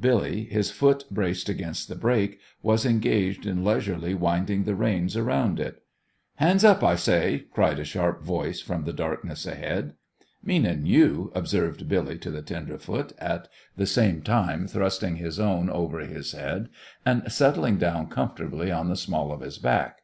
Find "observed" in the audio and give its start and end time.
11.36-11.88